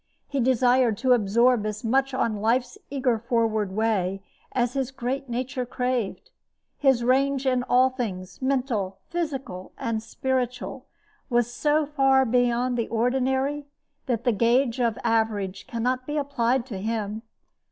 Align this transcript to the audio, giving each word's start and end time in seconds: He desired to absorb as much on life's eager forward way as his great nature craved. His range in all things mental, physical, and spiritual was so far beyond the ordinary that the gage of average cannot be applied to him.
He 0.27 0.39
desired 0.39 0.97
to 0.97 1.11
absorb 1.11 1.63
as 1.63 1.83
much 1.83 2.11
on 2.11 2.41
life's 2.41 2.75
eager 2.89 3.19
forward 3.19 3.71
way 3.71 4.23
as 4.51 4.73
his 4.73 4.89
great 4.89 5.29
nature 5.29 5.63
craved. 5.63 6.31
His 6.79 7.03
range 7.03 7.45
in 7.45 7.61
all 7.61 7.91
things 7.91 8.41
mental, 8.41 8.97
physical, 9.11 9.73
and 9.77 10.01
spiritual 10.01 10.87
was 11.29 11.53
so 11.53 11.85
far 11.85 12.25
beyond 12.25 12.79
the 12.79 12.87
ordinary 12.87 13.67
that 14.07 14.23
the 14.23 14.31
gage 14.31 14.79
of 14.79 14.97
average 15.03 15.67
cannot 15.67 16.07
be 16.07 16.17
applied 16.17 16.65
to 16.65 16.79
him. 16.79 17.21